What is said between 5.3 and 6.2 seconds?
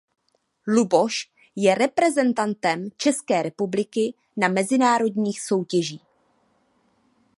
soutěží.